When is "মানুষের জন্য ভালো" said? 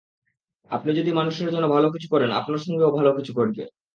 1.11-1.87